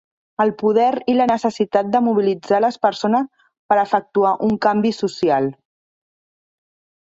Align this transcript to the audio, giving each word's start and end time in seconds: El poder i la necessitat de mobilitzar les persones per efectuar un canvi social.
El 0.43 0.51
poder 0.59 0.93
i 1.11 1.13
la 1.17 1.27
necessitat 1.31 1.91
de 1.95 2.01
mobilitzar 2.05 2.61
les 2.65 2.79
persones 2.85 3.29
per 3.73 3.77
efectuar 3.83 4.33
un 4.49 4.57
canvi 4.69 4.95
social. 5.03 5.53